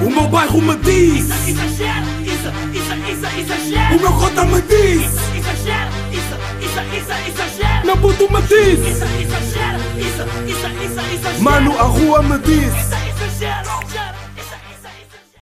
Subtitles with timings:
[0.00, 3.96] O meu bairro me diz Exagero, isso, isso, isso, exagero.
[3.96, 5.02] O meu cota me diz
[5.36, 7.86] Exagero, isso, isso, isso, exagero.
[7.86, 11.42] Meu puto me diz Isso, exagero, isso, isso, isso, exagero.
[11.42, 14.18] Mano, a rua me diz Isso, exagero, exagero.
[14.36, 15.42] Isso, isso, exagero.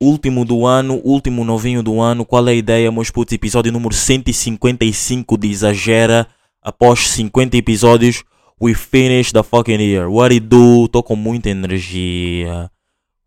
[0.00, 2.24] Último do ano, último novinho do ano.
[2.24, 3.32] Qual é a ideia, meus putos?
[3.32, 6.28] Episódio número 155 de Exagera.
[6.62, 8.22] Após 50 episódios,
[8.60, 10.08] we finish the fucking year.
[10.08, 10.86] What it do?
[10.86, 12.70] Tô com muita energia.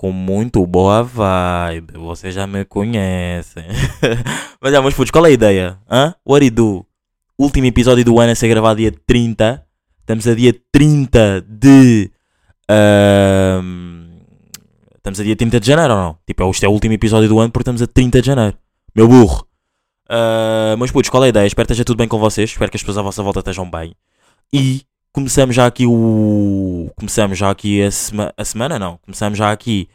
[0.03, 1.93] Com muito boa vibe.
[1.93, 3.63] Vocês já me conhecem.
[4.59, 5.79] Mas já, meus putos, qual é a ideia?
[5.89, 6.13] Hã?
[6.27, 6.85] What do?
[7.39, 9.65] Último episódio do ano a ser gravado dia 30.
[10.01, 12.11] Estamos a dia 30 de.
[12.69, 14.09] ahm,
[14.97, 16.17] Estamos a dia 30 de janeiro ou não?
[16.27, 18.57] Tipo, este é o último episódio do ano porque estamos a 30 de janeiro.
[18.93, 19.47] Meu burro.
[20.09, 21.47] Ah, mas putos, qual é a ideia?
[21.47, 22.49] Espero que esteja tudo bem com vocês.
[22.49, 23.95] Espero que as pessoas à vossa volta estejam bem.
[24.51, 24.81] E
[25.13, 26.89] começamos já aqui o.
[26.97, 28.33] Começamos já aqui a, sema...
[28.35, 28.97] a semana, não.
[28.97, 29.87] Começamos já aqui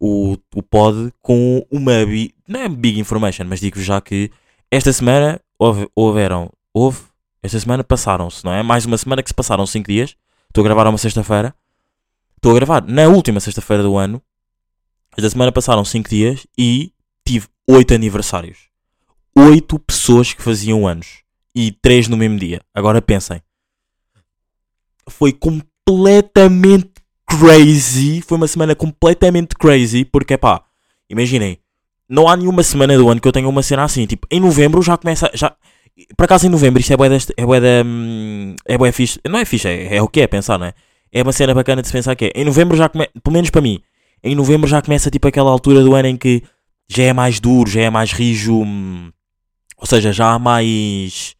[0.00, 2.06] o, o pod com uma.
[2.06, 2.34] Bi...
[2.48, 4.30] Não é big information, mas digo já que
[4.70, 6.50] esta semana houve, houveram.
[6.72, 7.00] Houve.
[7.42, 8.62] Esta semana passaram-se, não é?
[8.62, 10.14] Mais uma semana que se passaram 5 dias.
[10.48, 11.54] Estou a gravar uma sexta-feira.
[12.36, 14.22] Estou a gravar na última sexta-feira do ano.
[15.16, 16.92] Esta semana passaram 5 dias e
[17.24, 18.68] tive 8 aniversários.
[19.34, 21.22] 8 pessoas que faziam anos.
[21.54, 22.60] E 3 no mesmo dia.
[22.74, 23.42] Agora pensem.
[25.10, 26.90] Foi completamente
[27.26, 28.22] crazy.
[28.22, 30.04] Foi uma semana completamente crazy.
[30.04, 30.62] Porque, pá,
[31.08, 31.58] imaginem.
[32.08, 34.06] Não há nenhuma semana do ano que eu tenha uma cena assim.
[34.06, 35.30] Tipo, em novembro já começa.
[35.34, 35.54] Já...
[36.16, 39.20] Por acaso em novembro isto é deste, é bué da, hum, é bué fixe.
[39.28, 40.74] Não é fixe, é, é o que é pensar, não é?
[41.12, 42.32] É uma cena bacana de se pensar que é.
[42.34, 43.80] Em novembro já começa, pelo menos para mim,
[44.22, 46.42] em novembro já começa tipo aquela altura do ano em que
[46.88, 48.62] já é mais duro, já é mais rijo.
[48.62, 49.10] hum,
[49.76, 51.36] Ou seja, já há mais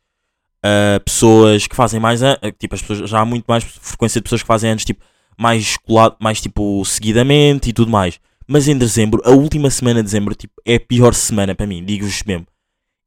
[0.62, 4.20] ah, pessoas que fazem mais an- ah, tipo as pessoas, já há muito mais frequência
[4.20, 5.02] de pessoas que fazem anos tipo
[5.38, 8.20] mais colado, mais tipo seguidamente e tudo mais.
[8.46, 11.84] Mas em dezembro, a última semana de dezembro, tipo, é a pior semana para mim,
[11.84, 12.46] digo-vos mesmo.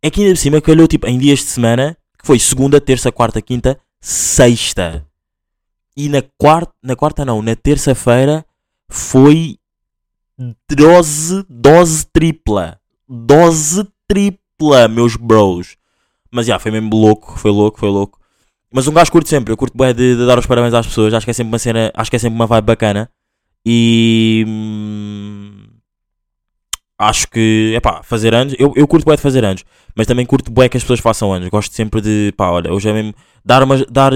[0.02, 3.12] É que ainda por cima calhou tipo em dias de semana, que foi segunda, terça,
[3.12, 5.06] quarta, quinta, sexta.
[5.96, 8.46] E na quarta, na quarta não, na terça-feira
[8.90, 9.58] foi
[10.70, 12.80] dose, dose tripla.
[13.08, 15.76] Dose tripla, meus bros.
[16.34, 18.20] Mas já, foi mesmo louco, foi louco, foi louco.
[18.72, 21.14] Mas um gajo curto sempre, eu curto bem de, de dar os parabéns às pessoas,
[21.14, 23.08] acho que é sempre uma cena, acho que é sempre uma vibe bacana.
[23.64, 25.68] E hum,
[26.98, 29.64] acho que, é pá, fazer anos, eu, eu curto bem de fazer anos,
[29.96, 31.50] mas também curto bem que as pessoas façam anos.
[31.50, 33.14] Gosto sempre de, pá, olha, hoje é mesmo
[33.46, 34.12] dar uma, dar,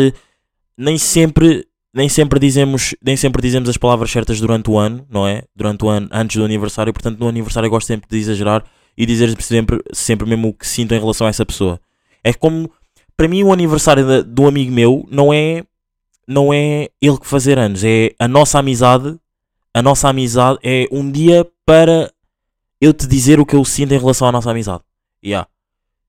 [0.75, 5.27] nem sempre, nem sempre dizemos, nem sempre dizemos as palavras certas durante o ano, não
[5.27, 5.43] é?
[5.55, 8.63] Durante o ano, antes do aniversário, portanto, no aniversário eu gosto sempre de exagerar
[8.97, 11.79] e dizer sempre, sempre mesmo o que sinto em relação a essa pessoa.
[12.27, 12.69] É como,
[13.15, 15.63] para mim, o aniversário de, de um amigo meu não é,
[16.27, 19.17] não é ele que fazer anos, é a nossa amizade.
[19.73, 22.11] A nossa amizade é um dia para
[22.81, 24.83] eu te dizer o que eu sinto em relação à nossa amizade.
[25.23, 25.47] Yeah.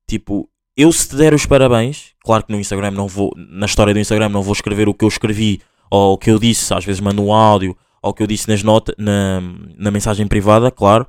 [0.09, 3.95] Tipo, eu se te der os parabéns, claro que no Instagram não vou, na história
[3.95, 6.85] do Instagram não vou escrever o que eu escrevi ou o que eu disse, às
[6.85, 9.41] vezes mando um áudio ou o que eu disse nas notas, na,
[9.77, 11.07] na mensagem privada, claro,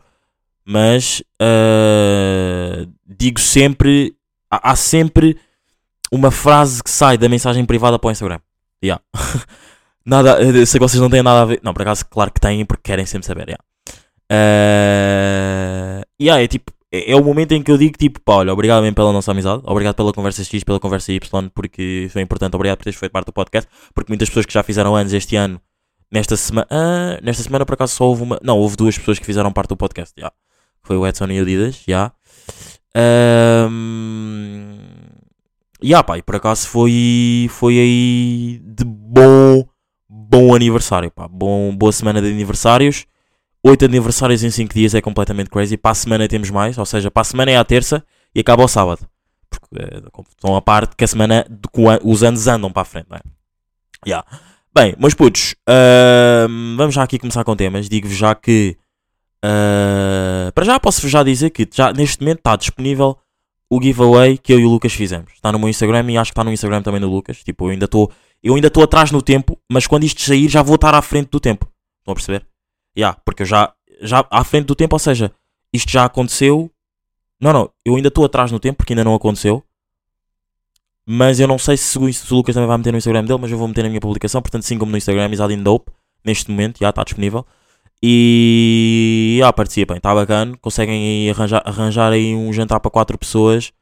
[0.66, 4.14] mas ah, digo sempre,
[4.49, 5.37] há, há sempre
[6.11, 8.39] uma frase que sai da mensagem privada para o Instagram.
[8.83, 9.03] Yeah.
[10.05, 11.59] nada, sei que vocês não têm nada a ver.
[11.63, 13.47] Não, por acaso, claro que têm, porque querem sempre saber.
[13.47, 13.63] Yeah.
[14.31, 18.53] Ah, yeah, é tipo, é, é o momento em que eu digo tipo, pá, olha,
[18.53, 22.55] obrigado mesmo pela nossa amizade, obrigado pela conversa X, pela conversa Y, porque foi importante,
[22.55, 25.35] obrigado por teres feito parte do podcast, porque muitas pessoas que já fizeram anos este
[25.35, 25.61] ano,
[26.11, 29.25] nesta semana, ah, nesta semana por acaso só houve uma, não, houve duas pessoas que
[29.25, 30.31] fizeram parte do podcast, já.
[30.83, 32.11] Foi o Edson e o Adidas, já.
[33.69, 34.77] Um,
[35.83, 39.65] yeah, pá, e por acaso foi, foi aí de bom,
[40.07, 43.05] bom aniversário, pá, bom, boa semana de aniversários.
[43.63, 45.77] 8 aniversários em 5 dias é completamente crazy.
[45.77, 48.61] Para a semana temos mais, ou seja, para a semana é a terça e acaba
[48.61, 49.07] ao sábado.
[49.49, 49.83] Porque
[50.29, 51.45] estão a parte que a semana,
[51.75, 53.21] o os anos andam para a frente, não é?
[54.07, 54.25] Yeah.
[54.73, 57.89] Bem, meus putos, ahm, vamos já aqui começar com temas.
[57.89, 58.77] Digo-vos já que,
[59.44, 63.17] ah, para já posso já dizer que já neste momento está disponível
[63.69, 65.34] o giveaway que eu e o Lucas fizemos.
[65.34, 67.43] Está no meu Instagram e acho que está no Instagram também do Lucas.
[67.43, 68.11] Tipo, eu ainda estou
[68.41, 71.29] eu ainda estou atrás no tempo, mas quando isto sair já vou estar à frente
[71.29, 71.69] do tempo.
[71.99, 72.46] Estão a perceber?
[72.97, 75.31] Yeah, porque eu já, já à frente do tempo, ou seja,
[75.73, 76.72] isto já aconteceu.
[77.40, 79.64] Não, não, eu ainda estou atrás no tempo porque ainda não aconteceu.
[81.05, 83.52] Mas eu não sei se, se o Lucas também vai meter no Instagram dele, mas
[83.52, 84.41] eu vou meter na minha publicação.
[84.41, 85.91] Portanto, sigam-me no Instagram, Isadin Dope,
[86.23, 87.46] neste momento, já está disponível.
[88.01, 90.55] E ah, participem, está bacana.
[90.61, 93.73] Conseguem arranjar, arranjar aí um jantar para quatro pessoas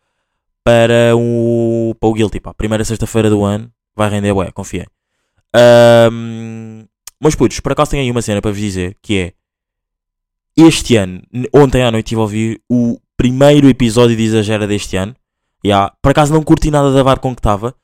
[0.63, 2.39] para o, para o Guilty.
[2.39, 2.53] Pá.
[2.53, 4.85] Primeira sexta-feira do ano vai render, ué, confiem.
[5.55, 6.85] Ahm,
[7.21, 9.33] meus putos, por acaso tenho aí uma cena para vos dizer que é
[10.55, 11.21] este ano,
[11.53, 15.15] ontem à noite estive a ouvir o primeiro episódio de Exagera deste ano.
[15.63, 15.93] Yeah.
[16.01, 17.75] Por acaso não curti nada da vibe com que estava,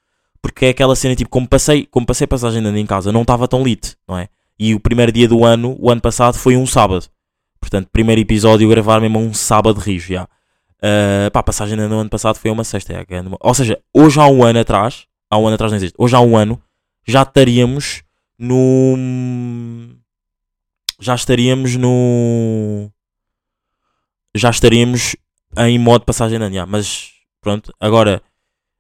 [0.42, 3.48] porque é aquela cena tipo, como passei, como passei passagem ano em casa, não estava
[3.48, 4.28] tão lit, não é?
[4.60, 7.08] E o primeiro dia do ano, o ano passado, foi um sábado.
[7.60, 10.24] Portanto, primeiro episódio gravar mesmo um sábado rijo, já.
[10.84, 12.94] Uh, pá, a passagem de ano do ano passado foi uma sexta.
[12.94, 13.06] é,
[13.40, 16.20] Ou seja, hoje há um ano atrás, há um ano atrás não existe, hoje há
[16.20, 16.62] um ano,
[17.08, 18.04] já estaríamos
[18.38, 18.98] no.
[21.00, 22.92] Já estaríamos no.
[24.36, 25.16] Já estaríamos
[25.58, 26.66] em modo passagem de ano, já.
[26.66, 27.12] mas
[27.42, 28.22] pronto, agora.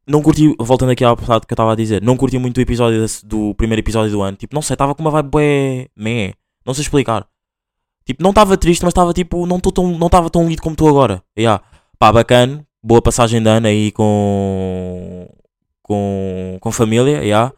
[0.05, 2.61] Não curti, voltando aqui ao passado que eu estava a dizer, não curti muito o
[2.61, 4.35] episódio desse- do primeiro episódio do ano.
[4.35, 6.33] Tipo, não sei, estava com uma vibe bué, meh,
[6.65, 7.25] não sei explicar.
[8.05, 10.89] Tipo, não estava triste, mas estava tipo, não estava tão, não tão lido como estou
[10.89, 11.23] agora.
[11.39, 11.63] Yeah.
[11.97, 15.25] Pá, bacana, boa passagem de ano aí com,
[15.81, 17.53] com, com família, yeah.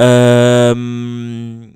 [0.00, 1.72] Ahm,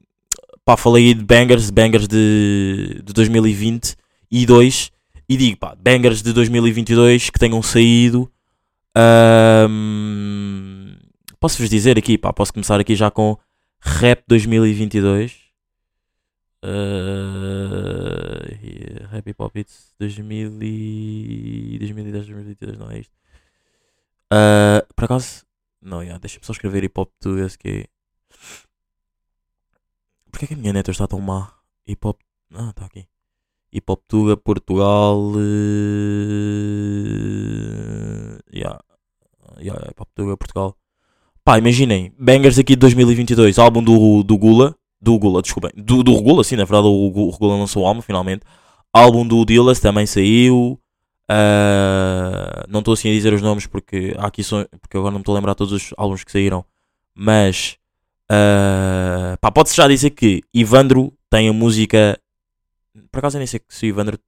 [0.64, 4.92] pá, falei de bangers, bangers de, de 2022
[5.28, 8.30] e digo, pá, bangers de 2022 que tenham saído.
[8.96, 10.84] Ahm,
[11.44, 13.36] Posso-vos dizer aqui, pá, posso começar aqui já com
[13.78, 15.44] Rap 2022.
[16.64, 23.12] Uh, yeah, Hop Hits 2000 e 2010, 2022, não é isto.
[24.32, 25.44] Uh, por acaso,
[25.82, 27.86] não, yeah, deixa-me só escrever Hip Hop Tugas que é-
[30.30, 31.52] Porquê que a minha neta está tão má?
[31.86, 32.22] Hip Hop.
[32.54, 33.06] Ah, está aqui.
[33.70, 35.18] Hip Hop Tuga, Portugal.
[35.32, 35.34] Uh,
[38.54, 38.78] yeah.
[39.60, 40.76] Yeah, Hip Hop Tuga, Portugal.
[41.44, 44.74] Pá, imaginem, Bangers aqui de 2022, álbum do, do Gula.
[45.00, 45.70] Do Gula, desculpem.
[45.76, 48.42] Do, do Regula, sim, na verdade o, o lançou o álbum finalmente.
[48.92, 50.80] Álbum do Dillas também saiu.
[51.28, 55.22] Ah, não estou assim a dizer os nomes porque aqui só, porque agora não me
[55.22, 56.64] estou a lembrar todos os álbuns que saíram.
[57.14, 57.76] Mas
[58.30, 62.18] ah, pá, pode-se já dizer que Ivandro tem a música.
[63.10, 64.18] Por acaso eu nem sei se o Ivandro.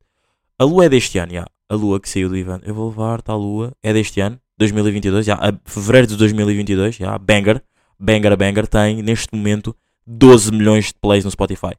[0.59, 1.47] A lua é deste ano, já.
[1.69, 2.69] A lua que saiu do Ivandro.
[2.69, 3.73] Eu vou levar-te à lua.
[3.83, 5.35] É deste ano, 2022, já.
[5.35, 7.19] A fevereiro de 2022, já.
[7.19, 7.63] Banger.
[7.99, 9.75] Banger Banger tem neste momento
[10.07, 11.73] 12 milhões de plays no Spotify.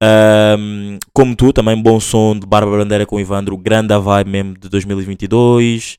[0.00, 4.58] Ahm, como tu, também bom som de Bárbara Bandeira com Ivandro, grande a vibe mesmo
[4.58, 5.98] de 2022.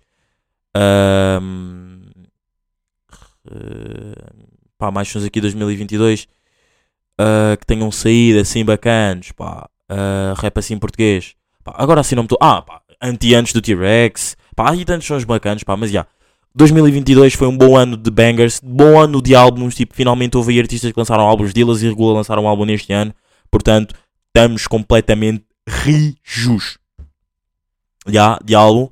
[0.76, 2.00] Ahm,
[3.52, 4.14] eh,
[4.78, 6.28] pá, mais sons aqui de 2022
[7.18, 9.32] ah, que tenham saído assim bacanas.
[9.32, 11.36] Pá, ah, rap assim português.
[11.64, 12.38] Pá, agora assim não me estou.
[12.42, 14.36] Ah, pá, anti-antes do T-Rex.
[14.56, 16.06] Pá, aí tantos sons bacanas, pá, mas já.
[16.56, 20.60] 2022 foi um bom ano de bangers, bom ano de álbuns, tipo, finalmente houve aí
[20.60, 23.14] artistas que lançaram álbuns, Dillas e Regula lançaram um álbum neste ano,
[23.52, 23.96] portanto,
[24.28, 26.80] estamos completamente rijos.
[28.08, 28.90] Já, de álbum.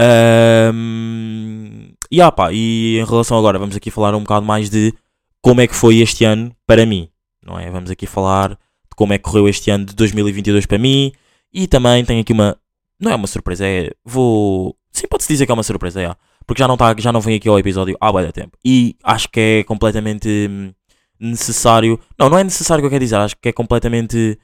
[0.00, 4.94] Ahm, e ah, pá, e em relação agora, vamos aqui falar um bocado mais de
[5.40, 7.08] como é que foi este ano para mim,
[7.44, 7.68] não é?
[7.70, 11.12] Vamos aqui falar de como é que correu este ano de 2022 para mim
[11.52, 12.56] e também tenho aqui uma,
[13.02, 16.14] não é uma surpresa, é, vou, sim, pode-se dizer que é uma surpresa, é,
[16.46, 18.56] porque já não, tá, já não vem aqui ao episódio há de tempo.
[18.64, 20.72] E acho que é completamente hum,
[21.18, 21.98] necessário.
[22.18, 24.38] Não, não é necessário o que eu quero dizer, acho que é completamente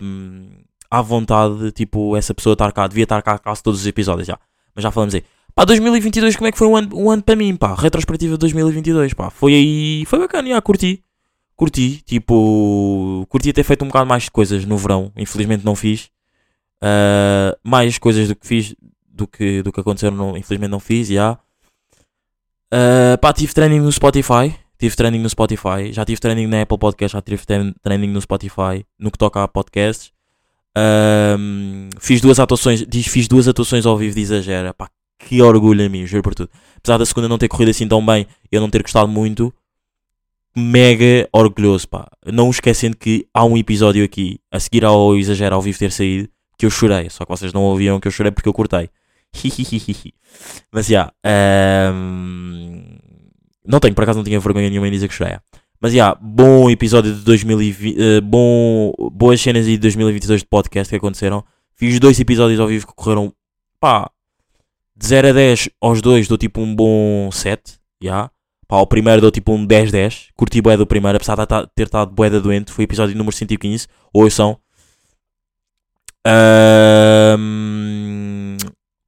[0.00, 4.26] hum, à vontade, tipo, essa pessoa estar cá, devia estar cá quase todos os episódios
[4.26, 4.38] já.
[4.74, 5.24] Mas já falamos aí.
[5.54, 7.74] Pá, 2022, como é que foi um ano, um ano para mim, pá?
[7.74, 9.30] Retrospectiva de 2022, pá.
[9.30, 11.02] Foi aí, foi bacana, já, curti.
[11.56, 15.12] Curti, tipo, curti ter feito um bocado mais de coisas no verão.
[15.16, 16.10] Infelizmente não fiz.
[16.82, 18.74] Ah, mais coisas do que fiz
[19.08, 21.38] do que, do que aconteceu, não, infelizmente não fiz, já.
[22.72, 24.54] Uh, pá, tive training no Spotify.
[24.78, 25.92] Tive training no Spotify.
[25.92, 27.44] Já tive training na Apple Podcast, já tive
[27.82, 28.84] training no Spotify.
[28.98, 30.10] No que toca a podcasts.
[30.74, 34.72] Ahm, fiz duas atuações, diz, fiz duas atuações ao vivo de exagera.
[34.72, 36.50] Pá, que orgulho a mim, juro por tudo.
[36.78, 39.52] Apesar da segunda não ter corrido assim tão bem, eu não ter gostado muito,
[40.56, 42.08] mega orgulhoso, pá.
[42.26, 46.28] Não esquecendo que há um episódio aqui, a seguir ao exagero ao vivo ter saído,
[46.62, 47.10] que eu chorei.
[47.10, 48.88] Só que vocês não ouviram que eu chorei porque eu cortei.
[50.70, 52.98] Mas já, ahm,
[53.66, 55.36] não tenho, por acaso não tinha vergonha nenhuma em dizer que chorei.
[55.80, 60.96] Mas já, bom episódio de 2020, eh, bom, boas cenas de 2022 de podcast que
[60.96, 61.44] aconteceram.
[61.74, 63.32] Fiz dois episódios ao vivo que correram,
[63.80, 64.08] pá,
[64.96, 68.30] de 0 a 10 aos dois dou tipo um bom 7, já.
[68.68, 70.28] Pá, ao primeiro dou tipo um 10-10.
[70.36, 72.70] Curti bué do primeiro, apesar de ta- ter estado bué da doente.
[72.70, 74.56] Foi o episódio número 115, ouçam.
[76.26, 77.42] Ahm,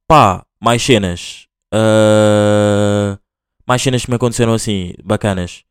[0.07, 1.47] pá, mais cenas.
[1.73, 3.17] Ah,
[3.67, 5.63] mais cenas que me aconteceram assim, bacanas.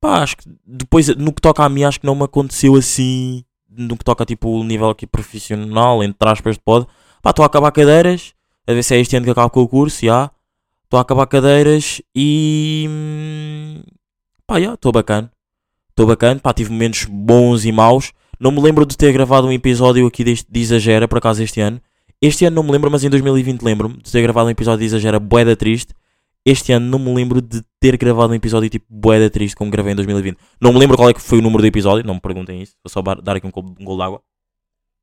[0.00, 3.44] Pá, acho que depois, no que toca a mim, acho que não me aconteceu assim.
[3.70, 6.86] No que toca, tipo, o nível aqui profissional, entre aspas, de pod.
[7.22, 8.34] Pá, estou a acabar cadeiras.
[8.66, 10.30] A ver se é este ano que acabo com o curso, já.
[10.84, 12.86] Estou a acabar cadeiras e.
[12.88, 13.82] hum,
[14.46, 15.30] Pá, já, estou bacana.
[15.90, 16.40] Estou bacana.
[16.40, 18.12] Pá, tive momentos bons e maus.
[18.38, 21.60] Não me lembro de ter gravado um episódio aqui deste, de Exagera, por acaso, este
[21.60, 21.80] ano.
[22.20, 24.84] Este ano não me lembro, mas em 2020 lembro-me de ter gravado um episódio de
[24.86, 25.94] Exagera Boeda Triste.
[26.44, 29.92] Este ano não me lembro de ter gravado um episódio tipo Boeda Triste como gravei
[29.92, 30.38] em 2020.
[30.60, 32.74] Não me lembro qual é que foi o número do episódio, não me perguntem isso.
[32.82, 34.22] Vou só dar aqui um, gol- um gol d'água.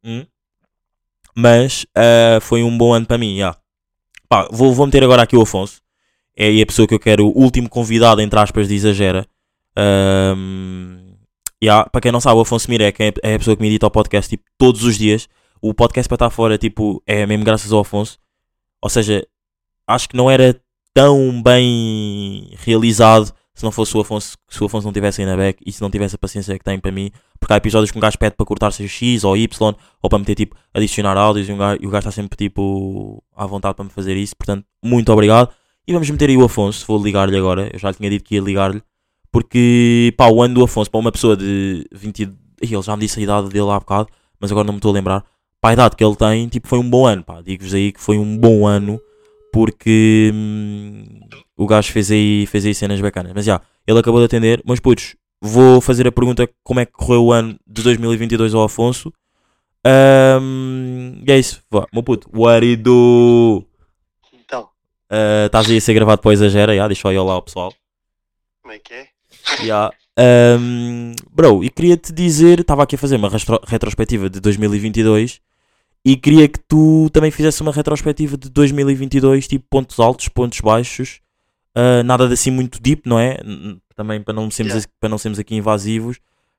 [0.03, 0.25] Hum.
[1.35, 3.55] Mas ah, foi um bom ano para mim, já.
[4.27, 5.81] Pá, vou, vou meter agora aqui o Afonso.
[6.35, 9.25] É a pessoa que eu quero, o último convidado, entre aspas, de Exagera.
[9.77, 11.14] Ahm,
[11.63, 13.87] yeah, para quem não sabe, o Afonso Mirek é, é a pessoa que me edita
[13.87, 15.27] o podcast tipo, todos os dias.
[15.61, 18.19] O podcast para estar fora tipo, é mesmo graças ao Afonso.
[18.81, 19.25] Ou seja,
[19.87, 20.59] acho que não era
[20.93, 25.37] tão bem realizado se não fosse o Afonso, se o Afonso não tivesse aí na
[25.37, 27.09] back e se não tivesse a paciência que tem para mim.
[27.39, 30.19] Porque há episódios que um gajo pede para cortar seja X ou Y ou para
[30.19, 33.75] meter tipo, adicionar áudios e, um gajo, e o gajo está sempre tipo à vontade
[33.75, 34.35] para me fazer isso.
[34.35, 35.49] Portanto, muito obrigado.
[35.87, 37.69] E vamos meter aí o Afonso, vou ligar-lhe agora.
[37.71, 38.81] Eu já lhe tinha dito que ia ligar-lhe.
[39.35, 42.21] Porque, pá, o ano do Afonso, para uma pessoa de 20.
[42.21, 42.29] Ih,
[42.61, 44.07] Ele já me disse a idade dele há bocado,
[44.39, 45.25] mas agora não me estou a lembrar.
[45.59, 47.41] Para a idade que ele tem, tipo, foi um bom ano, pá.
[47.41, 48.97] Digo-vos aí que foi um bom ano,
[49.51, 51.03] porque hum,
[51.57, 53.33] o gajo fez aí, fez aí cenas bacanas.
[53.35, 54.61] Mas já, ele acabou de atender.
[54.65, 58.63] Mas, putos, vou fazer a pergunta como é que correu o ano de 2022 ao
[58.63, 59.11] Afonso.
[59.85, 62.29] Ahm, e é isso, vá, meu puto.
[62.33, 63.65] What it do?
[64.33, 64.69] Então,
[65.09, 67.41] Ah, Estás aí a ser gravado para o Exagera, já, deixa eu ir lá ao
[67.41, 67.73] pessoal.
[68.61, 69.14] como é que é?
[69.61, 69.91] Yeah.
[70.17, 75.41] Um, bro, e queria-te dizer, estava aqui a fazer uma retro- retrospectiva de 2022
[76.05, 81.19] e queria que tu também fizesse uma retrospectiva de 2022, tipo pontos altos, pontos baixos,
[81.75, 83.39] uh, nada de assim muito deep, não é?
[83.95, 84.89] Também para não sermos, Yeah.
[84.99, 86.17] para não sermos aqui invasivos,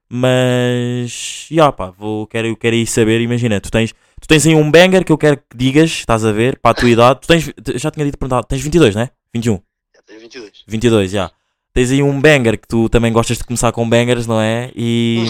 [0.09, 4.55] mas, já pá, vou, quero, eu quero aí saber, imagina, tu tens, tu tens aí
[4.55, 7.29] um banger que eu quero que digas, estás a ver, para a tua idade, tu
[7.29, 9.11] tens, já tinha dito perguntar, tens 22, não é?
[9.35, 9.55] 21?
[9.95, 10.65] Já tenho 22.
[10.67, 11.31] 22, já.
[11.77, 14.73] Tens aí um banger que tu também gostas de começar com bangers, não é?
[14.75, 15.27] E.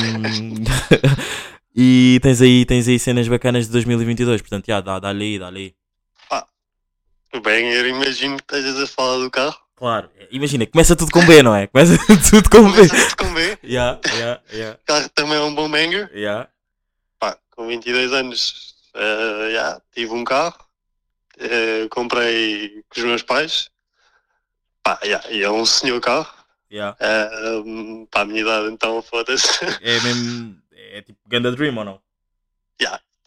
[1.75, 5.59] e tens aí, tens aí cenas bacanas de 2022, portanto, já, dá- dá-lhe aí, dá-lhe
[7.35, 7.41] aí.
[7.43, 9.59] Bem, eu imagino que estejas a falar do carro.
[9.75, 11.67] Claro, imagina, começa tudo com B, não é?
[11.67, 11.99] Começa
[12.31, 12.88] tudo com B.
[12.88, 13.59] Começa tudo com B.
[13.65, 16.09] Já, já, já, O carro também é um bom banger.
[16.15, 16.49] já.
[17.19, 20.57] Pá, com 22 anos, eh, já, tive um carro.
[21.41, 23.69] eh, comprei com os meus pais.
[24.85, 26.33] Pá, já, e é um senhor carro.
[26.70, 26.96] Já.
[27.00, 29.49] Eh, hum, para a minha idade, então, foda-se.
[29.82, 30.56] É mesmo.
[30.73, 32.00] É tipo Ganda Dream ou não?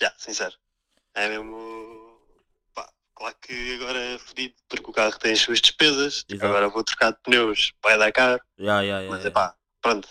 [0.01, 0.53] Já, sincero.
[1.13, 1.57] É mesmo.
[2.73, 6.23] Pá, claro que agora é fodido porque o carro tem as suas despesas.
[6.29, 6.45] Exato.
[6.45, 8.41] Agora vou trocar de pneus, vai dar caro.
[8.57, 9.09] Já, já, já.
[9.09, 10.07] Mas é pá, pronto,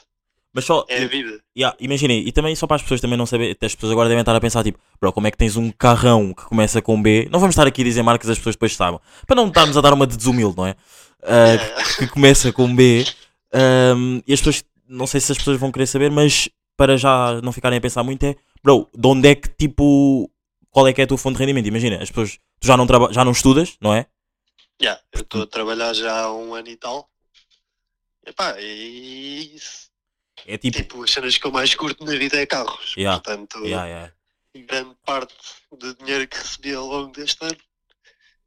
[0.52, 0.84] Mas só.
[0.90, 1.40] é a vida.
[1.56, 4.20] Yeah, imaginem, e também só para as pessoas também não saberem, as pessoas agora devem
[4.20, 7.26] estar a pensar tipo, bro, como é que tens um carrão que começa com B?
[7.32, 9.00] Não vamos estar aqui a dizer marcas, as pessoas depois saibam.
[9.26, 10.76] Para não estarmos a dar uma de desumilde, não é?
[11.22, 11.58] É,
[11.98, 13.04] que começa com B.
[13.52, 17.40] Ahm, e as pessoas, não sei se as pessoas vão querer saber, mas para já
[17.42, 20.30] não ficarem a pensar muito é, bro, de onde é que tipo,
[20.70, 21.66] qual é que é a tua fonte de rendimento?
[21.66, 24.06] Imagina, as pessoas, tu já não, já não estudas, não é?
[24.80, 27.10] já, eu estou a trabalhar já há um ano e tal.
[28.26, 29.56] E pá, e
[30.46, 32.94] É tipo, tipo, as cenas que eu mais curto na vida é carros.
[32.96, 34.12] Yeah, Portanto, yeah, yeah.
[34.54, 35.34] grande parte
[35.72, 37.56] do dinheiro que recebi ao longo deste ano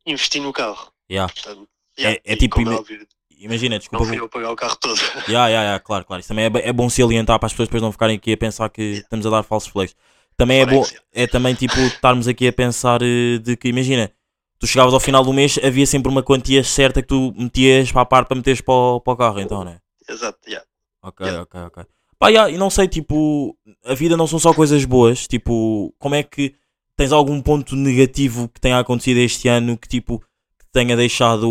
[0.05, 0.93] investi no carro.
[1.11, 1.31] Yeah.
[1.33, 3.07] Portanto, É- é e tipo como ime- óbvio,
[3.37, 4.05] imagina, não desculpa.
[4.05, 4.99] fui eu pagar o carro todo.
[5.27, 6.19] Ya, ya, ya, claro, claro.
[6.19, 8.69] Isso também é, é bom salientar para as pessoas depois não ficarem aqui a pensar
[8.69, 9.95] que estamos a dar falsos flex.
[10.37, 10.83] Também é bom,
[11.13, 14.11] é também tipo estarmos aqui a pensar eh, de que, imagina,
[14.59, 18.01] tu chegavas ao final do mês, havia sempre uma quantia certa que tu metias para
[18.01, 19.79] a parte para meteres para o, para o carro, então, né?
[20.09, 20.65] Exato, yeah.
[21.03, 21.41] Ok, Yeah.
[21.43, 21.83] ok, ok.
[22.17, 26.13] Pá, ya, e não sei, tipo, a vida não são só coisas boas, tipo, como
[26.15, 26.53] é que
[26.95, 30.23] tens algum ponto negativo que tenha acontecido este ano que, tipo,
[30.71, 31.47] tenha deixado,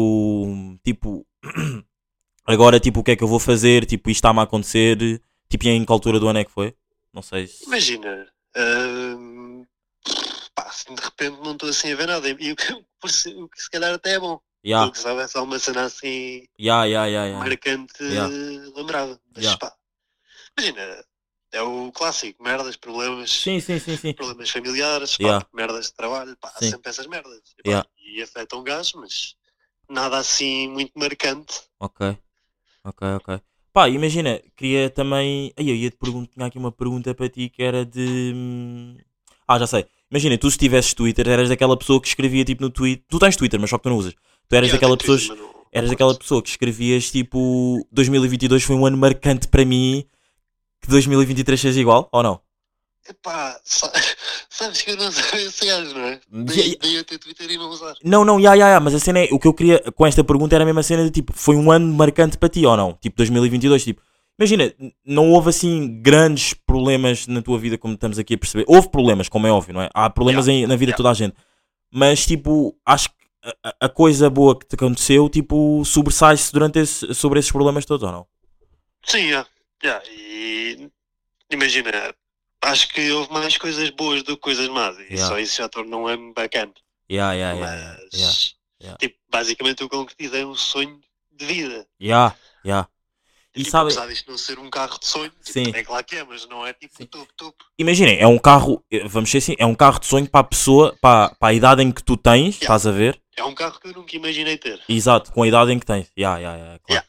[0.84, 1.26] tipo,
[2.44, 5.66] agora, tipo, o que é que eu vou fazer, tipo, isto está-me a acontecer, tipo,
[5.68, 6.74] em que altura do ano é que foi?
[7.12, 7.64] Não sei se...
[7.66, 9.64] Imagina, hum,
[10.54, 12.28] pá, assim de repente não estou assim a ver nada.
[12.28, 12.72] E o que,
[13.36, 14.40] o que se calhar até é bom.
[14.64, 17.38] Ya, Porque se houvesse alguma cena assim ya, ya, ya, ya.
[17.38, 18.30] marcante, Yeah.
[18.76, 19.18] lembrava.
[19.34, 19.58] Mas Yeah.
[19.58, 19.74] pá,
[20.58, 21.04] imagina,
[21.52, 24.12] é o clássico, merdas, problemas, Sim, sim, sim, sim.
[24.14, 25.46] problemas familiares, pá, Yeah.
[25.52, 26.70] merdas de trabalho, pá, Sim.
[26.70, 27.40] sempre essas merdas.
[27.58, 27.88] E, pá, Yeah.
[27.98, 29.34] e afetam um gajo, mas
[29.88, 31.60] nada assim muito marcante.
[31.78, 32.16] Ok,
[32.84, 33.40] ok, ok.
[33.72, 35.52] Pá, imagina, queria também.
[35.56, 38.32] Ai, eu ia te perguntar, tinha aqui uma pergunta para ti que era de.
[38.34, 38.96] hum,
[39.46, 39.86] Ah, já sei.
[40.10, 43.04] Imagina, tu se tivesses Twitter, eras daquela pessoa que escrevia tipo no Twitter.
[43.08, 44.14] Tu tens Twitter, mas só que tu não usas.
[44.48, 45.38] Tu eras daquela tenho pessoa.
[45.72, 50.04] Eras daquela pessoa que escrevias tipo 2022 foi um ano marcante para mim.
[50.82, 52.40] Que 2023 seja igual, ou não?
[53.08, 53.92] Epá, sa-
[54.48, 56.08] sabes que eu não sou esse gajo, não é?
[56.10, 56.78] Yeah, Daí, yeah.
[56.82, 57.94] daí eu ter Twitter e não usar.
[58.04, 59.28] Não, não, ya, ya, ya, mas a cena é.
[59.32, 61.70] O que eu queria com esta pergunta era a mesma cena de tipo, foi um
[61.70, 62.92] ano marcante para ti ou não?
[62.94, 64.02] Tipo 2022, tipo,
[64.38, 64.72] Imagina,
[65.04, 68.64] não houve assim grandes problemas na tua vida como estamos aqui a perceber.
[68.66, 69.90] Houve problemas, como é óbvio, não é?
[69.92, 71.34] Há problemas em- na vida de toda a gente.
[71.92, 76.78] Mas, tipo, acho que a- a, a coisa boa que te aconteceu, tipo, sobressai-se durante
[76.78, 78.26] esse, sobre esses problemas todos, ou não?
[79.04, 79.46] Sim, yeah,
[79.82, 80.90] yeah, e
[81.50, 81.90] imagina,
[82.62, 85.26] acho que houve mais coisas boas do que coisas más e Yeah.
[85.28, 86.72] só isso já torna um ano bacana.
[87.10, 88.36] Yeah, yeah, yeah, yeah, Mas, yeah.
[88.82, 88.98] yeah.
[88.98, 91.00] tipo, basicamente eu concretizei um sonho
[91.32, 91.86] de vida.
[92.00, 92.88] Yeah, yeah.
[93.52, 95.72] E tipo, sabe- apesar disto não ser um carro de sonho, tipo, Sim.
[95.74, 97.54] é claro que é, mas não é tipo tudo, tudo.
[97.76, 100.44] Imaginem, é um carro, eh, vamos ser assim, é um carro de sonho para a
[100.44, 102.62] pessoa, para, para a idade em que tu tens, Yeah.
[102.62, 103.20] estás a ver?
[103.36, 104.80] É um carro que eu nunca imaginei ter.
[104.88, 106.12] Exato, com a idade em que tens.
[106.16, 107.04] Yeah, yeah, yeah, claro.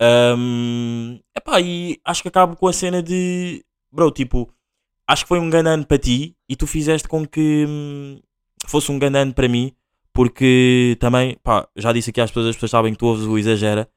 [0.00, 3.64] Ahm, epá, e acho que acabo com a cena de.
[3.92, 4.50] Bro, tipo,
[5.06, 8.20] acho que foi um grande ano para ti e tu fizeste com que hum,
[8.66, 9.72] fosse um grande ano para mim,
[10.12, 13.38] porque também, pá, já disse aqui às pessoas, as pessoas sabem que tu ouves o
[13.38, 13.88] Exagera.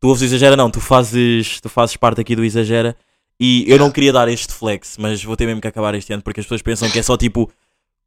[0.00, 2.96] Tu ouves o Exagera, não, tu fazes, tu fazes parte aqui do Exagera
[3.38, 6.22] e eu não queria dar este flex, mas vou ter mesmo que acabar este ano
[6.22, 7.50] porque as pessoas pensam que é só tipo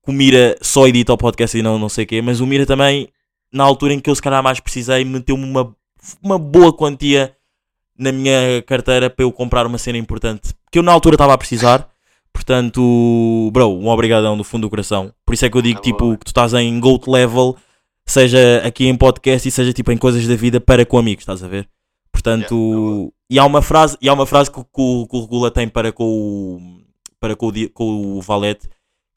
[0.03, 2.45] que o Mira só edita o podcast e não, não sei o quê, mas o
[2.45, 3.07] Mira também,
[3.51, 5.75] na altura em que eu se calhar mais precisei, meteu-me uma,
[6.21, 7.35] uma boa quantia
[7.97, 11.37] na minha carteira para eu comprar uma cena importante que eu na altura estava a
[11.37, 11.87] precisar.
[12.31, 15.13] Portanto, bro, um obrigadão do fundo do coração.
[15.25, 17.55] Por isso é que eu digo Ah, tipo que tu estás em GOAT level,
[18.05, 21.43] seja aqui em podcast e seja tipo em coisas da vida para com amigos, estás
[21.43, 21.69] a ver?
[22.11, 25.15] Portanto, Yeah, e há uma frase, e há uma frase que, o- que o que
[25.17, 26.83] o Regula tem para com o
[27.19, 28.67] para com o, com o Valete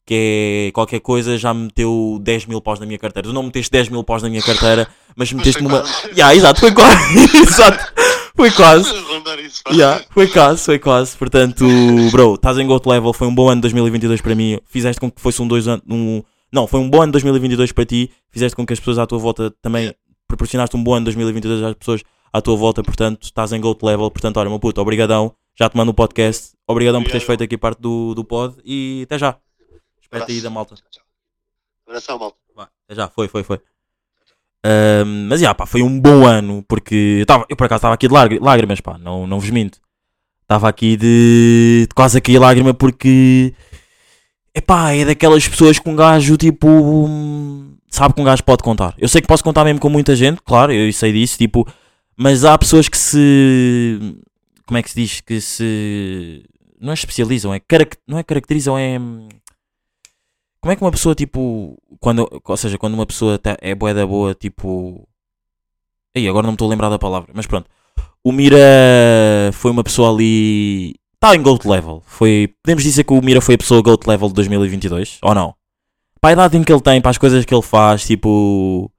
[0.07, 3.27] que é qualquer coisa já me meteu 10 mil paus na minha carteira.
[3.27, 4.87] Tu não meteste 10 mil paus na minha carteira,
[5.17, 5.81] mas meteste numa.
[5.81, 6.11] quase.
[6.11, 7.19] Yeah, exato, foi quase.
[7.37, 7.93] exato,
[8.33, 8.89] foi quase.
[9.69, 11.17] Yeah, foi quase, foi quase.
[11.17, 11.65] Portanto,
[12.09, 13.11] bro, estás em GOAT level.
[13.11, 14.57] Foi um bom ano de 2022 para mim.
[14.65, 15.83] Fizeste com que fosse um dois anos.
[15.89, 16.23] Um,
[16.53, 18.09] não, foi um bom ano de 2022 para ti.
[18.31, 19.93] Fizeste com que as pessoas à tua volta também.
[20.25, 22.81] Proporcionaste um bom ano de 2022 às pessoas à tua volta.
[22.81, 24.09] Portanto, estás em GOAT level.
[24.09, 25.33] Portanto, olha, meu puto, obrigadão.
[25.59, 26.51] Já te mando o podcast.
[26.65, 27.39] Obrigadão por teres Obrigado.
[27.39, 28.55] feito aqui parte do, do pod.
[28.63, 29.37] E até já.
[30.11, 30.75] Espero aí da malta.
[31.87, 32.37] Abração, malta.
[32.85, 33.59] Até já, foi, foi, foi.
[35.29, 38.07] Mas já, pá, foi um bom ano, porque eu, tava, eu por acaso estava aqui
[38.07, 39.79] de lágri- lágrimas, pá, não, não vos minto.
[40.41, 43.53] Estava aqui de, de quase aqui a lágrima porque,
[44.55, 48.93] epá, é daquelas pessoas que um gajo, tipo, hum, sabe que um gajo pode contar.
[48.97, 51.67] Eu sei que posso contar mesmo com muita gente, claro, eu sei disso, tipo,
[52.15, 53.99] mas há pessoas que se,
[54.65, 56.43] como é que se diz, que se,
[56.79, 58.97] não é especializam, é, carac- não é caracterizam, é...
[60.67, 63.93] como é que uma pessoa, tipo, quando, ou seja, quando uma pessoa tá- é boa
[63.93, 65.07] da boa, tipo.
[66.13, 67.69] Aí, agora não me estou a lembrar da palavra, mas pronto.
[68.21, 68.57] O Mira
[69.53, 70.95] foi uma pessoa ali.
[71.15, 72.03] Está em GOAT level.
[72.05, 75.19] Foi, podemos dizer que o Mira foi a pessoa GOAT level de 2022?
[75.21, 75.55] Ou não?
[76.19, 78.91] Para a idade em que ele tem, para as coisas que ele faz, tipo.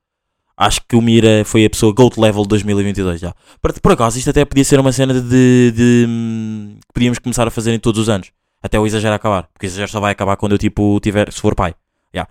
[0.56, 3.34] Acho que o Mira foi a pessoa GOAT level de 2022 já.
[3.60, 5.20] Por, por acaso, isto até podia ser uma cena de.
[5.20, 8.30] de- de, hum, que podíamos começar a fazer em todos os anos.
[8.62, 9.48] Até o exagero acabar.
[9.52, 11.32] Porque o exagero só vai acabar quando eu, tipo, tiver.
[11.32, 11.74] Se for pai.
[12.14, 12.30] Yeah.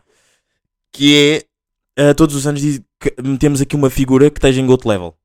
[0.92, 1.46] Que
[1.98, 2.10] é.
[2.10, 2.62] eh, todos os anos
[3.24, 5.16] metemos aqui uma figura que esteja em GOAT level.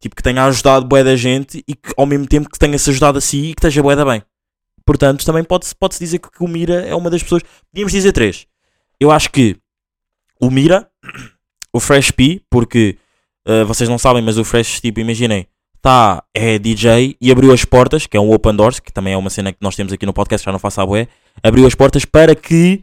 [0.00, 3.18] Tipo, que tenha ajudado bué da gente e que ao mesmo tempo que tenha-se ajudado
[3.18, 4.22] a si e que esteja bué da bem.
[4.84, 7.42] Portanto, também pode-se pode dizer que o Mira é uma das pessoas.
[7.70, 8.46] Podíamos dizer três.
[9.00, 9.56] Eu acho que
[10.40, 10.88] o Mira,
[11.72, 12.98] o Fresh P, porque
[13.46, 15.46] eh, vocês não sabem, mas o Fresh, tipo, imaginem,
[15.86, 19.16] tá, é DJ e abriu as portas, que é um Open Doors, que também é
[19.16, 21.06] uma cena que nós temos aqui no podcast, já não faço a bué,
[21.40, 22.82] abriu as portas para que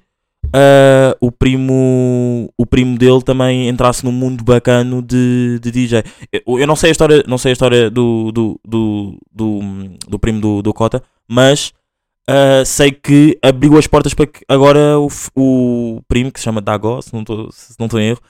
[0.54, 6.02] ah, o primo o primo dele também entrasse num mundo bacano de, de DJ.
[6.32, 9.60] Eu, eu não sei a história, não sei a história do, do, do, do,
[10.08, 11.74] do primo do, do Cota, mas
[12.26, 16.62] ah, sei que abriu as portas para que agora o, o primo, que se chama
[16.62, 18.22] Dago, não se não estou em erro,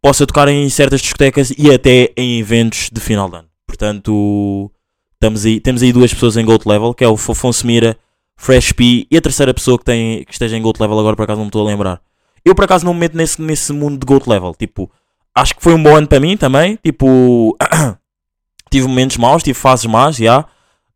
[0.00, 3.48] possa tocar em certas discotecas e até em eventos de final de ano.
[3.68, 4.72] Portanto,
[5.12, 7.96] estamos aí, temos aí duas pessoas em Gold Level, que é o Afonso Mira,
[8.34, 11.24] Fresh P e a terceira pessoa que, tem, que esteja em Gold Level agora por
[11.24, 12.00] acaso não me estou a lembrar.
[12.44, 14.54] Eu por acaso não me meto nesse, nesse mundo de Gold Level.
[14.54, 14.90] Tipo,
[15.34, 16.78] acho que foi um bom ano para mim também.
[16.82, 17.56] Tipo,
[18.70, 20.46] tive momentos maus, tive fases más, já.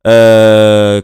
[0.05, 1.03] Ah,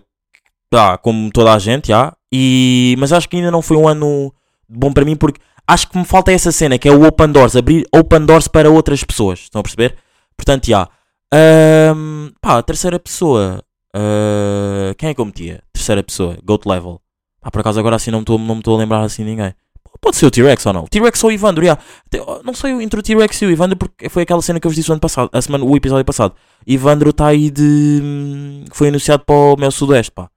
[0.70, 2.14] tá, como toda a gente, já.
[2.32, 4.32] E, mas acho que ainda não foi um ano
[4.68, 7.56] bom para mim porque acho que me falta essa cena que é o Open Doors,
[7.56, 9.40] abrir Open Doors para outras pessoas.
[9.40, 9.96] Estão a perceber?
[10.36, 10.88] Portanto, já.
[11.32, 13.62] Ahm, pá, terceira pessoa.
[13.94, 15.62] ah, quem é que eu metia?
[15.72, 17.00] Terceira pessoa, Goat Level.
[17.40, 19.52] Pá, por acaso agora assim não me estou a lembrar assim ninguém.
[20.00, 20.84] Pode ser o T-Rex ou não?
[20.86, 21.72] T-Rex ou o Ivandro, já.
[22.06, 24.70] Até- Não sei entre o T-Rex e o Ivandro porque foi aquela cena que eu
[24.70, 26.34] vos disse o ano passado, a semana, o episódio passado.
[26.66, 28.00] Ivandro está aí de.
[28.02, 30.28] hum, Foi anunciado para o Mel Sudoeste, pá.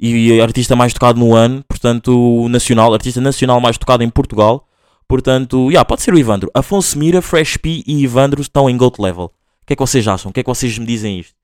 [0.00, 4.64] E artista mais tocado no ano, portanto, nacional, artista nacional mais tocado em Portugal.
[5.08, 6.50] Portanto, já, pode ser o Ivandro.
[6.54, 9.32] Afonso Mira, Fresh P e Ivandro estão em GOAT level.
[9.68, 10.30] Que é que vocês acham?
[10.30, 11.34] O que é que vocês me dizem isto?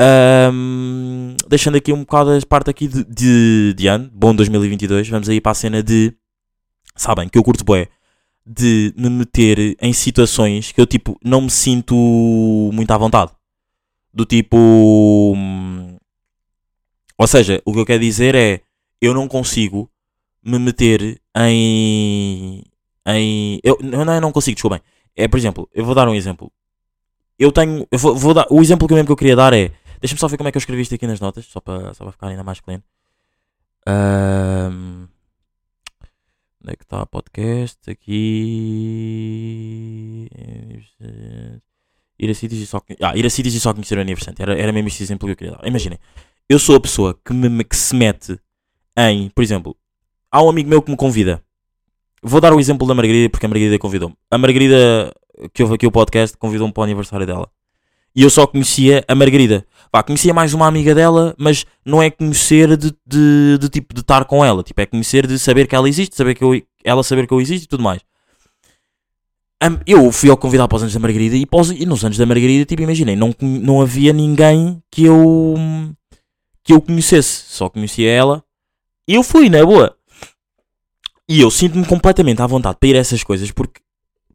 [0.00, 5.28] Ahm, deixando aqui um bocado a parte aqui de, de, de ano, bom 2022, vamos
[5.28, 6.12] aí para a cena de,
[6.96, 7.86] sabem, que eu curto bué,
[8.44, 11.94] de me meter em situações que eu tipo não me sinto
[12.74, 13.30] muito à vontade.
[14.12, 14.56] Do tipo.
[15.36, 15.96] hum,
[17.16, 18.60] Ou seja, o que eu quero dizer é
[19.00, 19.88] eu não consigo
[20.42, 22.64] me meter em.
[23.06, 24.80] em eu, não, eu não consigo, desculpem.
[25.14, 26.50] É, por exemplo, eu vou dar um exemplo.
[27.38, 27.86] Eu tenho.
[27.90, 29.72] Eu vou, vou dar, o exemplo que eu mesmo que eu queria dar é.
[30.00, 32.04] Deixa-me só ver como é que eu escrevi isto aqui nas notas, só para, só
[32.04, 32.82] para ficar ainda mais clean.
[33.86, 35.06] Ahm,
[36.62, 37.78] onde é que está podcast?
[37.90, 38.70] Aqui.
[42.18, 44.36] Ir a sítios e só, ah, ir a sítios e só conhecer o aniversário.
[44.40, 45.66] Era, era mesmo este exemplo que eu queria dar.
[45.66, 45.98] Imaginem,
[46.48, 48.38] eu sou a pessoa que, me, que se mete
[48.96, 49.28] em.
[49.30, 49.76] Por exemplo,
[50.30, 51.42] há um amigo meu que me convida.
[52.22, 54.16] Vou dar o exemplo da Margarida porque a Margarida convidou-me.
[54.30, 55.14] A Margarida
[55.52, 57.48] que ouve aqui o podcast convidou-me para o aniversário dela.
[58.14, 59.66] E eu só conhecia a Margarida.
[59.92, 64.00] Vá, conhecia mais uma amiga dela, mas não é conhecer de, de, de tipo de
[64.00, 64.62] estar com ela.
[64.62, 67.40] Tipo, é conhecer de saber que ela existe, saber que eu, ela saber que eu
[67.40, 68.00] existo e tudo mais.
[69.86, 72.26] Eu fui ao convidar para os anos da Margarida e, os- e nos anos da
[72.26, 75.54] Margarida, tipo, imaginei, não, não havia ninguém que eu
[76.62, 77.44] que eu conhecesse.
[77.48, 78.42] Só conhecia ela.
[79.08, 79.96] E eu fui, na boa.
[81.28, 83.80] E eu sinto-me completamente à vontade para ir a essas coisas porque,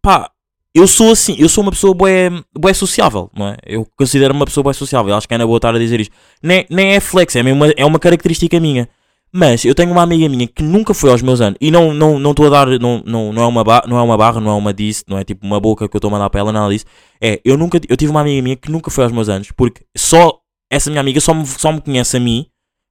[0.02, 0.32] pá,
[0.74, 3.58] eu sou assim, eu sou uma pessoa bué sociável, não é?
[3.66, 6.14] Eu considero-me uma pessoa bué sociável, acho que é na boa estar a dizer isto.
[6.42, 8.88] Nem, nem é flex, é, uma, é uma característica minha.
[9.34, 12.20] Mas eu tenho uma amiga minha que nunca foi aos meus anos, e não estou
[12.20, 14.52] não, estou a dar, não, não, não, é uma ba- não é uma barra, não
[14.52, 16.52] é uma disse, não é tipo uma boca que eu estou a mandar para ela,
[16.52, 16.86] nada disso.
[17.22, 19.86] É, eu nunca, eu tive uma amiga minha que nunca foi aos meus anos, porque
[19.96, 20.38] só,
[20.70, 22.46] essa minha amiga só me, só me conhece a mim,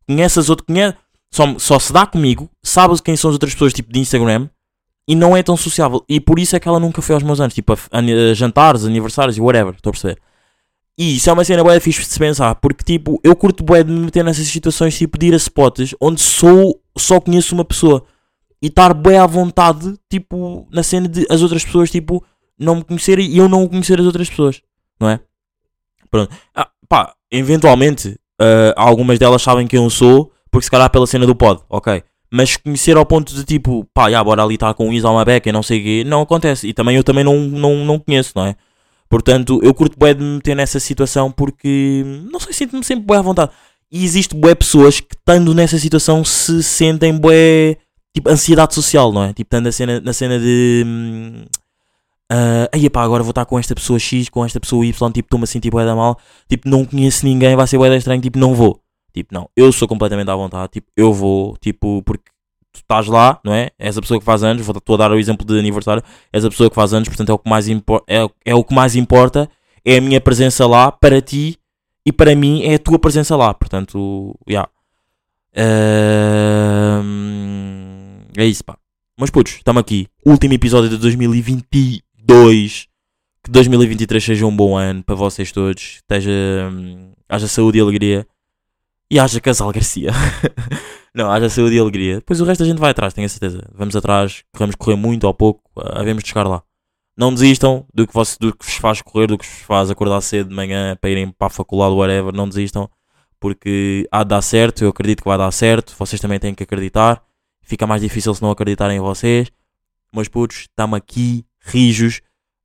[0.09, 0.97] conhece as outras, conhece,
[1.31, 4.49] só, só se dá comigo, sabe quem são as outras pessoas, tipo de Instagram,
[5.11, 6.05] e não é tão sociável.
[6.09, 8.85] E por isso é que ela nunca foi aos meus anos, tipo a, a- jantares,
[8.85, 10.18] aniversários e whatever, estou a perceber.
[10.96, 13.83] E isso é uma cena boa fixe de se pensar, porque tipo, eu curto bué
[13.83, 17.64] de me meter nessas situações, tipo de ir a spots onde sou, só conheço uma
[17.64, 18.05] pessoa.
[18.62, 22.23] E estar bué à vontade, tipo, na cena de as outras pessoas, tipo,
[22.59, 24.61] não me conhecerem e eu não conhecer as outras pessoas,
[25.01, 25.18] não é?
[26.11, 26.31] Pronto.
[26.55, 31.27] Ah, pá, eventualmente, ah, algumas delas sabem quem eu sou, porque se calhar pela cena
[31.27, 32.03] do pod, ok.
[32.33, 35.25] Mas conhecer ao ponto de tipo, pá, já, bora ali estar com o Isa uma
[35.25, 36.69] beca e não sei o quê, não acontece.
[36.69, 38.55] E também eu também não, não, não conheço, não é?
[39.09, 43.19] Portanto, eu curto bué de me meter nessa situação porque, não sei, sinto-me sempre bué
[43.19, 43.51] à vontade.
[43.90, 47.77] E existe bué pessoas que, estando nessa situação, se sentem bué,
[48.14, 49.33] tipo, ansiedade social, não é?
[49.33, 50.85] Tipo, estando na cena, na cena de...
[50.87, 51.45] hum,
[52.31, 55.27] ah, aí pá, agora vou estar com esta pessoa X, com esta pessoa Y, tipo,
[55.27, 56.16] estou-me a sentir bué da mal,
[56.49, 58.81] tipo, não conheço ninguém, vai ser bué da estranho, tipo, não vou.
[59.12, 62.25] Tipo, não, eu sou completamente à vontade, tipo, eu vou, tipo, porque
[62.73, 63.70] tu estás lá, não é?
[63.79, 66.44] És a pessoa que faz anos, vou estou a dar o exemplo de aniversário, és
[66.44, 67.75] a pessoa que faz anos, portanto é o que mais, é,
[68.44, 69.49] é o que mais importa,
[69.85, 71.59] é a minha presença lá para ti
[72.05, 74.68] e para mim é a tua presença lá, portanto, já.
[75.57, 77.11] Ahm,
[78.37, 78.77] é isso, pá.
[79.18, 80.07] Mas putos, estamos aqui.
[80.25, 82.88] Último episódio de 2022.
[83.44, 85.96] Que 2023 seja um bom ano para vocês todos.
[85.96, 86.31] Esteja,
[86.73, 88.27] hum, haja saúde e alegria.
[89.11, 90.12] E haja casal Garcia.
[91.12, 92.16] Não, haja saúde e alegria.
[92.16, 93.68] Depois o resto a gente vai atrás, tenho a certeza.
[93.75, 96.62] Vamos atrás, vamos correr muito ou pouco, havemos de chegar lá.
[97.16, 100.20] Não desistam do que, vos, do que vos faz correr, do que vos faz acordar
[100.20, 102.33] cedo de manhã para irem para a faculdade, whatever.
[102.33, 102.88] Não desistam,
[103.40, 104.85] porque há de dar certo.
[104.85, 105.94] Eu acredito que vai dar certo.
[105.99, 107.23] Vocês também têm que acreditar.
[107.62, 109.51] Fica mais difícil se não acreditarem em vocês.
[110.14, 112.23] Mas putos, estamos aqui, rijos.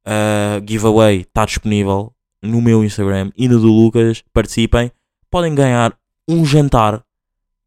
[0.08, 4.24] Uh, giveaway está disponível no meu Instagram e no do Lucas.
[4.32, 4.92] Participem.
[5.30, 7.04] Podem ganhar um jantar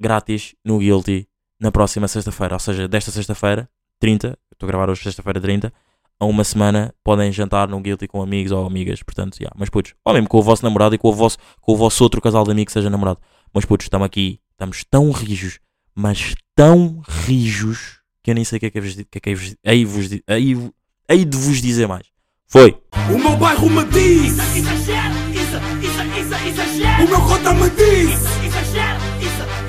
[0.00, 1.28] grátis no Guilty
[1.60, 2.54] na próxima sexta-feira.
[2.54, 3.68] Ou seja, desta sexta-feira,
[3.98, 5.72] 30, estou a gravar hoje sexta-feira 30,
[6.20, 9.02] a uma semana podem jantar no Guilty com amigos ou amigas.
[9.02, 9.54] Portanto, yeah.
[9.58, 12.02] mas putos, ou mesmo com o vosso namorado e com o vosso, com o vosso
[12.02, 13.20] outro casal de amigos que seja namorado.
[13.52, 15.58] Mas putos, estamos aqui, estamos tão rijos,
[15.94, 19.20] mas tão rijos que eu nem sei o que é que é vos, que é
[19.20, 20.70] que é vos, aí vos, aí,
[21.08, 22.06] aí de vos dizer mais.
[22.46, 22.76] Foi!
[23.14, 27.04] O meu bairro me diz, Exagero, isso, isso, isso, exagero.
[27.04, 28.47] o meu cota me diz,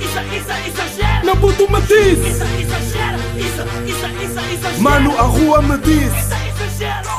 [0.10, 1.24] isso, isso, exagera.
[1.24, 2.20] Na puta me diz.
[2.20, 3.18] Isso, exagera.
[3.38, 4.82] Isso, isso, isso, exagera.
[4.82, 6.14] Mano, a rua me diz.
[6.14, 7.19] Isso, exagera.